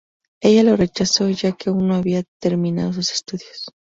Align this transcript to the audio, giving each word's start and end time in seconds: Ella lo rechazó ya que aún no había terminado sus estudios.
Ella 0.41 0.63
lo 0.63 0.75
rechazó 0.77 1.29
ya 1.29 1.51
que 1.51 1.69
aún 1.69 1.87
no 1.87 1.93
había 1.93 2.23
terminado 2.41 2.91
sus 2.93 3.11
estudios. 3.11 3.67